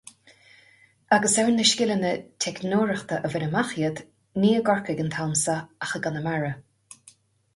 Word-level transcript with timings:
Agus 1.17 1.35
ar 1.41 1.49
na 1.57 1.65
scileanna 1.71 2.13
teicneoireachta 2.45 3.19
a 3.27 3.29
bhain 3.33 3.45
amach 3.47 3.73
iad, 3.81 4.01
ní 4.45 4.49
i 4.53 4.63
gCorcaigh 4.69 5.03
an 5.05 5.11
t-am 5.17 5.35
seo, 5.43 5.59
ach 5.89 5.93
i 6.01 6.01
gConamara. 6.07 6.51